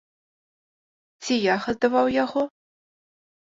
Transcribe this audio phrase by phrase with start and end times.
[1.27, 2.41] Ці я гадаваў яго?!